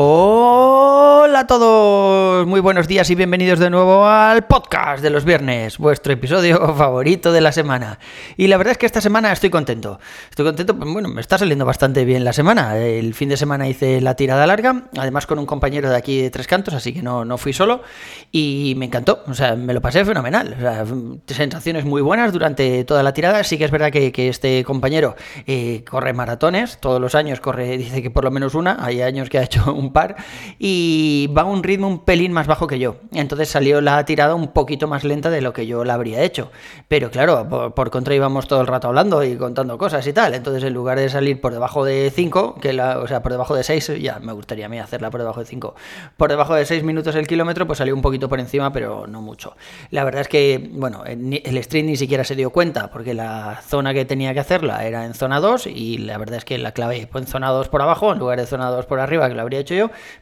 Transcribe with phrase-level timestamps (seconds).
[0.00, 5.76] Hola a todos, muy buenos días y bienvenidos de nuevo al podcast de los viernes,
[5.78, 7.98] vuestro episodio favorito de la semana.
[8.36, 9.98] Y la verdad es que esta semana estoy contento.
[10.30, 12.78] Estoy contento, pues bueno, me está saliendo bastante bien la semana.
[12.78, 16.30] El fin de semana hice la tirada larga, además con un compañero de aquí de
[16.30, 17.82] Tres Cantos, así que no, no fui solo.
[18.30, 20.54] Y me encantó, o sea, me lo pasé fenomenal.
[20.56, 20.84] O sea,
[21.26, 23.42] sensaciones muy buenas durante toda la tirada.
[23.42, 25.16] Sí que es verdad que, que este compañero
[25.48, 28.76] eh, corre maratones, todos los años corre, dice que por lo menos una.
[28.78, 30.16] Hay años que ha hecho un par
[30.58, 32.96] y va a un ritmo un pelín más bajo que yo.
[33.12, 36.50] Entonces salió la tirada un poquito más lenta de lo que yo la habría hecho.
[36.88, 40.34] Pero claro, por, contra íbamos todo el rato hablando y contando cosas y tal.
[40.34, 43.64] Entonces en lugar de salir por debajo de 5, que o sea, por debajo de
[43.64, 45.74] 6, ya me gustaría a mí hacerla por debajo de 5.
[46.16, 49.20] Por debajo de 6 minutos el kilómetro, pues salió un poquito por encima, pero no
[49.22, 49.56] mucho.
[49.90, 53.94] La verdad es que, bueno, el street ni siquiera se dio cuenta, porque la zona
[53.94, 57.08] que tenía que hacerla era en zona 2 y la verdad es que la clave
[57.12, 59.60] en zona 2 por abajo en lugar de zona 2 por arriba, que lo habría
[59.60, 59.74] hecho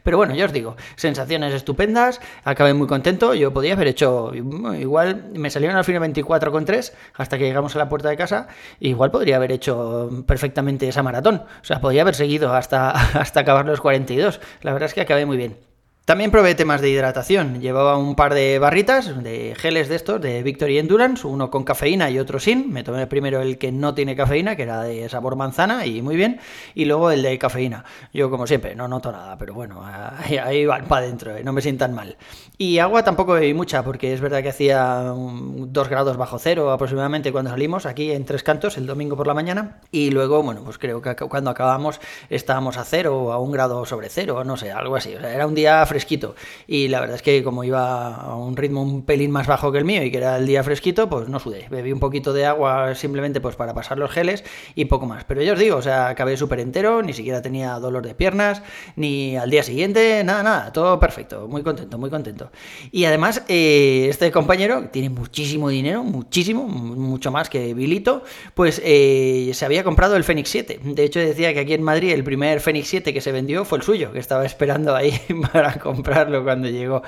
[0.03, 3.33] pero bueno, ya os digo, sensaciones estupendas, acabé muy contento.
[3.33, 7.89] Yo podía haber hecho, igual me salieron al final 24,3 hasta que llegamos a la
[7.89, 8.47] puerta de casa.
[8.79, 11.43] Igual podría haber hecho perfectamente esa maratón.
[11.61, 14.39] O sea, podría haber seguido hasta, hasta acabar los 42.
[14.61, 15.76] La verdad es que acabé muy bien.
[16.07, 17.59] También probé temas de hidratación.
[17.59, 22.09] Llevaba un par de barritas, de geles de estos, de Victory Endurance, uno con cafeína
[22.09, 22.71] y otro sin.
[22.71, 26.15] Me tomé primero el que no tiene cafeína, que era de sabor manzana y muy
[26.15, 26.39] bien,
[26.75, 27.83] y luego el de cafeína.
[28.13, 31.61] Yo, como siempre, no noto nada, pero bueno, ahí, van para adentro, eh, no me
[31.61, 32.15] sientan mal.
[32.57, 37.33] Y agua tampoco bebí mucha, porque es verdad que hacía dos grados bajo cero aproximadamente
[37.33, 40.77] cuando salimos aquí en Tres Cantos el domingo por la mañana, y luego, bueno, pues
[40.77, 44.71] creo que cuando acabamos estábamos a cero o a un grado sobre cero, no sé,
[44.71, 45.13] algo así.
[45.13, 46.35] O sea, era un día fresquito.
[46.67, 49.79] Y la verdad es que como iba a un ritmo un pelín más bajo que
[49.79, 51.67] el mío y que era el día fresquito, pues no sudé.
[51.71, 54.43] Bebí un poquito de agua simplemente pues para pasar los geles
[54.75, 55.23] y poco más.
[55.23, 58.61] Pero yo os digo, o sea, acabé súper entero, ni siquiera tenía dolor de piernas,
[58.95, 61.47] ni al día siguiente, nada, nada, todo perfecto.
[61.47, 62.51] Muy contento, muy contento.
[62.91, 69.49] Y además, eh, este compañero tiene muchísimo dinero, muchísimo, mucho más que Bilito, pues eh,
[69.53, 70.79] se había comprado el Fenix 7.
[70.83, 73.79] De hecho, decía que aquí en Madrid el primer Fenix 7 que se vendió fue
[73.79, 75.19] el suyo, que estaba esperando ahí
[75.51, 77.01] para comprar cuando llegó.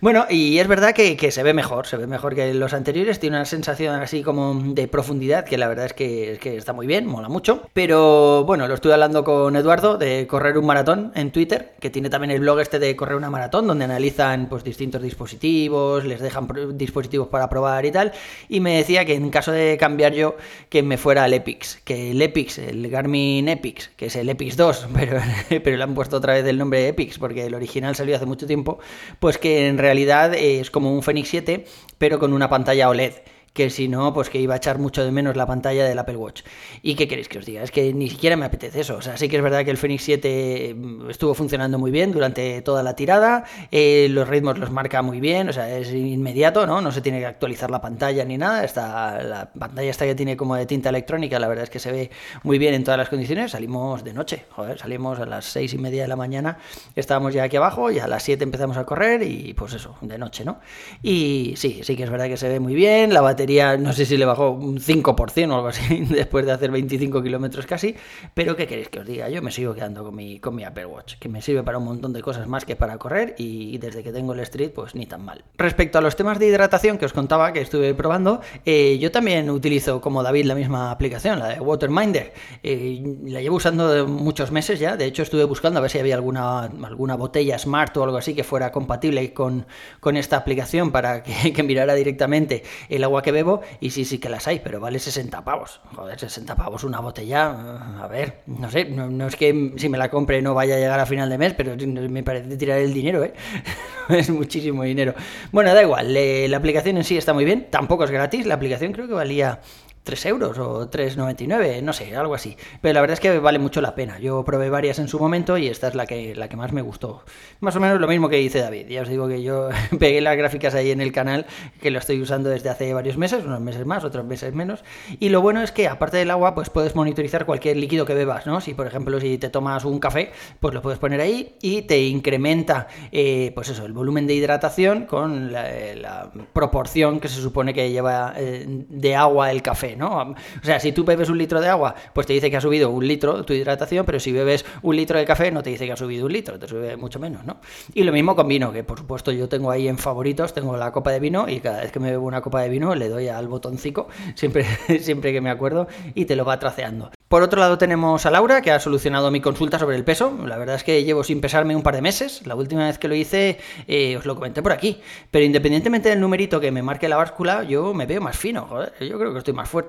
[0.00, 3.36] Bueno, y es verdad que, se ve mejor, se ve mejor que los anteriores, tiene
[3.36, 7.28] una sensación así como de profundidad, que la verdad es que, está muy bien, mola
[7.28, 7.62] mucho.
[7.72, 12.10] Pero bueno, lo estuve hablando con Eduardo de correr un maratón en Twitter, que tiene
[12.10, 16.46] también el blog este de correr una maratón, donde analizan pues distintos dispositivos, les dejan
[16.74, 18.12] dispositivos para probar y tal,
[18.48, 20.36] y me decía que en caso de cambiar yo,
[20.68, 24.56] que me fuera al Epix, que el Epix, el Garmin Epix, que es el Epix
[24.56, 28.15] 2, pero, pero le han puesto otra vez el nombre Epix, porque el original salió
[28.16, 28.78] hace mucho tiempo,
[29.20, 31.64] pues que en realidad es como un Fenix 7,
[31.98, 33.12] pero con una pantalla OLED
[33.56, 36.16] que si no, pues que iba a echar mucho de menos la pantalla del Apple
[36.16, 36.42] Watch.
[36.82, 37.62] ¿Y qué queréis que os diga?
[37.62, 38.96] Es que ni siquiera me apetece eso.
[38.96, 42.12] O sea, sí que es verdad que el Fenix 7 mm, estuvo funcionando muy bien
[42.12, 46.66] durante toda la tirada, eh, los ritmos los marca muy bien, o sea, es inmediato,
[46.66, 46.80] ¿no?
[46.80, 48.62] No se tiene que actualizar la pantalla ni nada.
[48.62, 51.90] Está, la pantalla esta que tiene como de tinta electrónica, la verdad es que se
[51.90, 52.10] ve
[52.42, 53.52] muy bien en todas las condiciones.
[53.52, 56.58] Salimos de noche, joder, salimos a las seis y media de la mañana,
[56.94, 60.18] estábamos ya aquí abajo y a las 7 empezamos a correr y pues eso, de
[60.18, 60.58] noche, ¿no?
[61.02, 63.45] Y sí, sí que es verdad que se ve muy bien, la batería
[63.78, 67.66] no sé si le bajó un 5% o algo así, después de hacer 25 kilómetros
[67.66, 67.94] casi,
[68.34, 69.28] pero ¿qué queréis que os diga?
[69.28, 71.84] Yo me sigo quedando con mi, con mi Apple Watch, que me sirve para un
[71.84, 75.06] montón de cosas más que para correr y desde que tengo el Street, pues ni
[75.06, 75.44] tan mal.
[75.56, 79.50] Respecto a los temas de hidratación que os contaba que estuve probando, eh, yo también
[79.50, 82.32] utilizo como David la misma aplicación, la de Waterminder.
[82.62, 86.14] Eh, la llevo usando muchos meses ya, de hecho estuve buscando a ver si había
[86.14, 89.66] alguna, alguna botella Smart o algo así que fuera compatible con,
[90.00, 94.18] con esta aplicación para que, que mirara directamente el agua que bebo y sí, sí
[94.18, 95.80] que las hay, pero vale 60 pavos.
[95.94, 99.98] Joder, 60 pavos una botella, mm, a ver, no sé, no, es que si me
[99.98, 101.76] la compre no vaya a llegar a final de mes, pero
[102.08, 103.34] me parece tirar el dinero, ¿eh?
[104.08, 105.14] es muchísimo dinero.
[105.52, 106.12] Bueno, da igual,
[106.50, 109.60] la aplicación en sí está muy bien, tampoco es gratis, la aplicación creo que valía
[110.06, 112.56] 3 euros o 3,99, no sé, algo así.
[112.80, 114.20] Pero la verdad es que vale mucho la pena.
[114.20, 116.80] Yo probé varias en su momento y esta es la que, la que más me
[116.80, 117.24] gustó.
[117.58, 118.86] Más o menos lo mismo que dice David.
[118.86, 119.68] Ya os digo que yo
[119.98, 121.44] pegué las gráficas ahí en el canal,
[121.82, 124.84] que lo estoy usando desde hace varios meses, unos meses más, otros meses menos.
[125.18, 128.46] Y lo bueno es que aparte del agua, pues puedes monitorizar cualquier líquido que bebas,
[128.46, 128.60] ¿no?
[128.60, 130.30] Si por ejemplo, si te tomas un café,
[130.60, 135.06] pues lo puedes poner ahí y te incrementa, eh, pues eso, el volumen de hidratación
[135.06, 140.20] con la, proporción que se supone que lleva eh, de agua el café, ¿no?
[140.20, 142.90] O sea, si tú bebes un litro de agua, pues te dice que ha subido
[142.90, 145.92] un litro tu hidratación, pero si bebes un litro de café, no te dice que
[145.92, 147.58] ha subido un litro, te sube mucho menos, ¿no?
[147.94, 150.92] Y lo mismo con vino, que por supuesto yo tengo ahí en favoritos, tengo la
[150.92, 153.28] copa de vino y cada vez que me bebo una copa de vino le doy
[153.28, 154.64] al botoncito, siempre,
[155.00, 157.10] siempre que me acuerdo, y te lo va traceando.
[157.28, 160.38] Por otro lado tenemos a Laura, que ha solucionado mi consulta sobre el peso.
[160.46, 162.46] La verdad es que llevo sin pesarme un par de meses.
[162.46, 163.58] La última vez que lo hice
[163.88, 165.00] eh, os lo comenté por aquí.
[165.32, 168.66] Pero independientemente del numerito que me marque la báscula, yo me veo más fino.
[168.66, 169.85] Joder, yo creo que estoy más fuerte.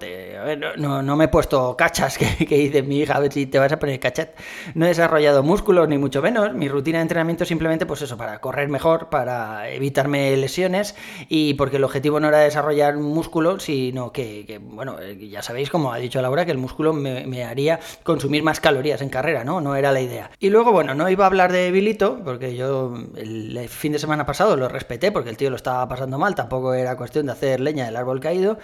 [0.77, 2.17] No, no me he puesto cachas
[2.47, 4.29] que, dice mi hija, a ver si te vas a poner cachat.
[4.73, 6.53] No he desarrollado músculos, ni mucho menos.
[6.53, 10.95] Mi rutina de entrenamiento simplemente, pues eso, para correr mejor, para evitarme lesiones
[11.29, 15.93] y porque el objetivo no era desarrollar músculo, sino que, bueno, eh, ya sabéis, como
[15.93, 19.61] ha dicho Laura, que el músculo me me haría consumir más calorías en carrera, ¿no?
[19.61, 20.31] No era la idea.
[20.39, 24.25] Y luego, bueno, no iba a hablar de Bilito, porque yo el fin de semana
[24.25, 27.59] pasado lo respeté, porque el tío lo estaba pasando mal, tampoco era cuestión de hacer
[27.59, 28.57] leña del árbol caído,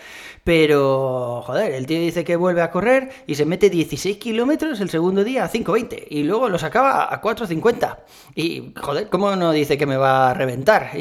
[0.44, 4.90] pero, joder, el tío dice que vuelve a correr y se mete 16 kilómetros el
[4.90, 7.98] segundo día a 5.20 y luego los acaba a 4.50.
[8.36, 10.92] Y, joder, ¿cómo no dice que me va a reventar?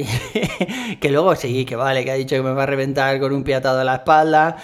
[1.00, 3.44] que luego sí, que vale, que ha dicho que me va a reventar con un
[3.44, 4.56] piatado a la espalda.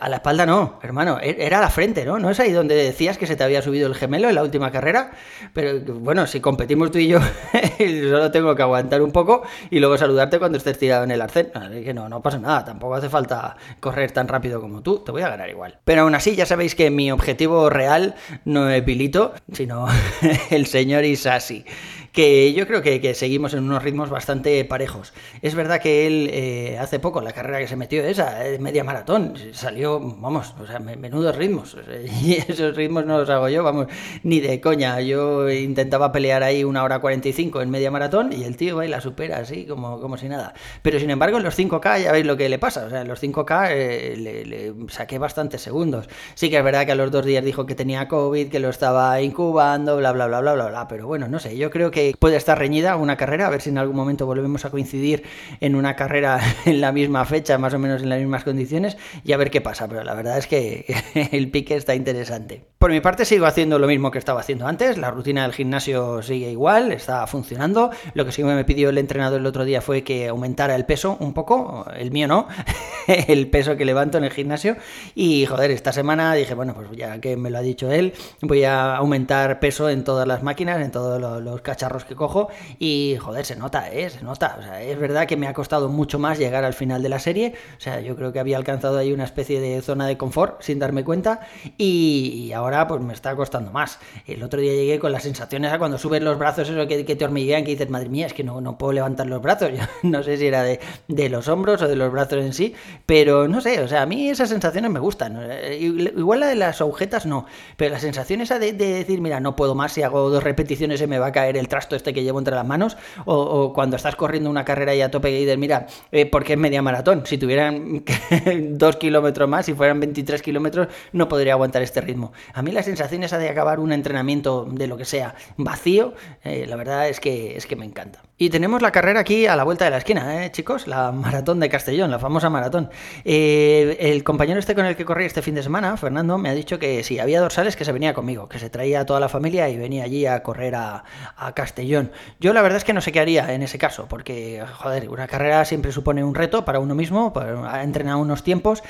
[0.00, 2.18] A la espalda no, hermano, e-, era a la frente, ¿no?
[2.18, 4.70] No es ahí donde decías que se te había subido el gemelo en la última
[4.70, 5.12] carrera,
[5.52, 7.18] pero bueno, si competimos tú y yo,
[7.78, 11.50] solo tengo que aguantar un poco y luego saludarte cuando estés tirado en el arcén.
[11.70, 15.22] Que no, no pasa nada, tampoco hace falta correr tan rápido como tú, te voy
[15.22, 15.78] a ganar igual.
[15.84, 18.14] Pero aún así, ya sabéis que mi objetivo real
[18.44, 19.86] no es Pilito, sino
[20.50, 21.64] el señor Isasi
[22.12, 25.12] que yo creo que, seguimos en unos ritmos bastante parejos.
[25.42, 28.84] Es verdad que él eh, hace poco, la carrera que se metió esa, eh, media
[28.84, 31.76] maratón, salió, vamos, o sea, menudos ritmos.
[32.22, 33.86] Y esos ritmos no los hago yo, vamos,
[34.22, 35.00] ni de coña.
[35.00, 38.88] Yo intentaba pelear ahí una hora 45 en media maratón y el tío va y
[38.88, 40.54] la supera así, como, como si nada.
[40.82, 42.84] Pero sin embargo, en los 5K ya veis lo que le pasa.
[42.84, 46.08] O sea, en los 5K eh, le, le saqué bastantes segundos.
[46.34, 48.68] Sí que es verdad que a los dos días dijo que tenía COVID, que lo
[48.68, 50.88] estaba incubando, bla, bla, bla, bla, bla, bla.
[50.88, 53.70] Pero bueno, no sé, yo creo que puede estar reñida una carrera, a ver si
[53.70, 55.24] en algún momento volvemos a coincidir
[55.60, 59.32] en una carrera en la misma fecha, más o menos en las mismas condiciones, y
[59.32, 59.88] a ver qué pasa.
[59.88, 60.86] Pero la verdad es que
[61.32, 62.64] el pique está interesante.
[62.78, 66.22] Por mi parte sigo haciendo lo mismo que estaba haciendo antes, la rutina del gimnasio
[66.22, 67.90] sigue igual, está funcionando.
[68.14, 71.16] Lo que sí me pidió el entrenador el otro día fue que aumentara el peso
[71.20, 72.48] un poco, el mío no,
[73.06, 74.76] el peso que levanto en el gimnasio.
[75.14, 78.64] Y joder, esta semana dije, bueno, pues ya que me lo ha dicho él, voy
[78.64, 82.48] a aumentar peso en todas las máquinas, en todos los cacharros que cojo.
[82.78, 84.10] Y joder, se nota, ¿eh?
[84.10, 84.56] Se nota.
[84.58, 87.18] O sea, es verdad que me ha costado mucho más llegar al final de la
[87.18, 87.54] serie.
[87.76, 90.78] O sea, yo creo que había alcanzado ahí una especie de zona de confort sin
[90.78, 91.40] darme cuenta.
[91.76, 93.98] Y ahora pues me está costando más.
[94.26, 97.16] El otro día llegué con las sensaciones a cuando subes los brazos, eso que, que
[97.16, 99.70] te hormiguean, que dices, madre mía, es que no, no puedo levantar los brazos.
[99.74, 102.74] Yo no sé si era de, de, los hombros o de los brazos en sí,
[103.06, 105.40] pero no sé, o sea, a mí esas sensaciones me gustan.
[105.78, 107.46] Igual la de las agujetas no,
[107.76, 110.98] pero la sensación esa de, de decir, mira, no puedo más, si hago dos repeticiones
[110.98, 113.96] se me va a caer el trasto este que llevo entre las manos, o, cuando
[113.96, 117.22] estás corriendo una carrera y a tope y dices, mira, eh, porque es media maratón,
[117.24, 118.04] si tuvieran
[118.72, 122.32] dos kilómetros más, si fueran 23 kilómetros, no podría aguantar este ritmo.
[122.52, 126.12] A mí la sensación esa de acabar un entrenamiento de lo que sea vacío,
[126.44, 128.20] eh, la verdad es que, es que me encanta.
[128.42, 130.86] Y tenemos la carrera aquí a la vuelta de la esquina, ¿eh, chicos?
[130.86, 132.88] La maratón de Castellón, la famosa maratón.
[133.22, 136.54] Eh, el compañero este con el que corrí este fin de semana, Fernando, me ha
[136.54, 139.28] dicho que si había dorsales que se venía conmigo, que se traía a toda la
[139.28, 141.04] familia y venía allí a correr a,
[141.36, 142.12] a Castellón.
[142.38, 145.28] Yo la verdad es que no sé qué haría en ese caso, porque, joder, una
[145.28, 148.82] carrera siempre supone un reto para uno mismo, para entrenar unos tiempos,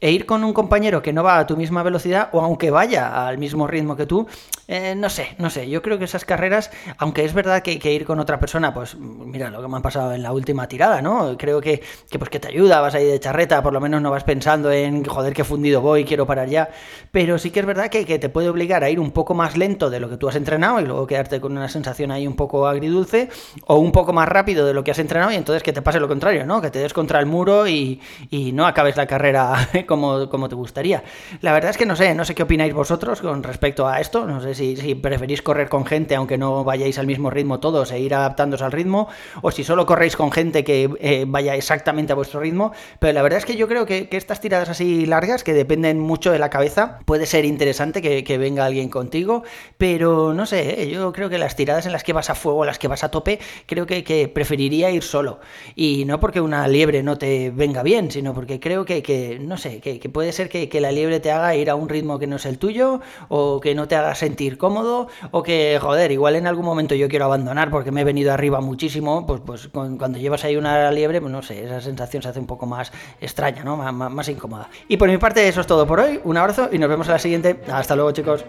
[0.00, 3.26] e ir con un compañero que no va a tu misma velocidad, o aunque vaya
[3.26, 4.26] al mismo ritmo que tú,
[4.68, 5.68] eh, no sé, no sé.
[5.68, 8.96] Yo creo que esas carreras, aunque es verdad que, que ir con otra persona, pues
[8.96, 11.36] mira lo que me han pasado en la última tirada, ¿no?
[11.36, 14.10] Creo que, que, pues que te ayuda, vas ahí de charreta, por lo menos no
[14.10, 16.68] vas pensando en, joder, qué fundido voy, quiero parar ya.
[17.10, 19.90] Pero sí que es verdad que, te puede obligar a ir un poco más lento
[19.90, 22.66] de lo que tú has entrenado y luego quedarte con una sensación ahí un poco
[22.66, 23.28] agridulce,
[23.66, 25.98] o un poco más rápido de lo que has entrenado y entonces que te pase
[25.98, 26.60] lo contrario, ¿no?
[26.60, 28.00] Que te des contra el muro y,
[28.30, 31.02] y no acabes la carrera como, como te gustaría.
[31.40, 34.24] La verdad es que no sé, no sé qué opináis vosotros con respecto a esto,
[34.26, 37.90] no sé si, si preferís correr con gente aunque no vayáis al mismo ritmo todos
[37.90, 39.08] e ir adaptándose al ritmo,
[39.42, 43.22] o si solo corréis con gente que eh, vaya exactamente a vuestro ritmo, pero la
[43.22, 46.38] verdad es que yo creo que, que, estas tiradas así largas, que dependen mucho de
[46.38, 49.42] la cabeza, puede ser interesante que, que venga alguien contigo,
[49.78, 50.90] pero no sé, ¿eh?
[50.90, 53.10] yo creo que las tiradas en las que vas a fuego, las que vas a
[53.10, 55.40] tope, creo que, que preferiría ir solo,
[55.74, 59.56] y no porque una liebre no te venga bien, sino porque creo que, que no
[59.56, 62.26] sé, que, puede ser que, que, la liebre te haga ir a un ritmo que
[62.26, 66.36] no es el tuyo, o que no te haga sentir cómodo, o que, joder, igual
[66.36, 70.18] en algún momento yo quiero abandonar porque me he venido arriba muchísimo, pues, pues cuando
[70.18, 73.64] llevas ahí una liebre, pues no sé, esa sensación se hace un poco más extraña,
[73.64, 73.76] ¿no?
[73.76, 74.68] Más, incómoda.
[74.88, 76.20] Y por mi parte, eso es todo por hoy.
[76.24, 77.60] Un abrazo y nos vemos en la siguiente.
[77.70, 78.44] Hasta luego, chicos.